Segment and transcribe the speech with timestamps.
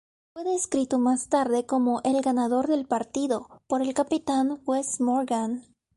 [0.33, 5.63] Fue descrito más tarde como el "ganador del partido" por el capitán Wes Morgan.